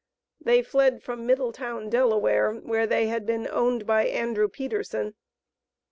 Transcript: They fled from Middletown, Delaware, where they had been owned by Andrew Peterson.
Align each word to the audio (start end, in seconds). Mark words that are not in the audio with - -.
They 0.43 0.63
fled 0.63 1.03
from 1.03 1.27
Middletown, 1.27 1.87
Delaware, 1.87 2.53
where 2.53 2.87
they 2.87 3.05
had 3.05 3.23
been 3.23 3.47
owned 3.47 3.85
by 3.85 4.07
Andrew 4.07 4.47
Peterson. 4.49 5.13